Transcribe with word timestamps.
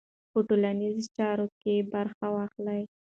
په 0.31 0.39
ټولنیزو 0.47 1.03
چارو 1.17 1.47
کې 1.61 1.73
برخه 1.93 2.27
واخلئ. 2.35 2.81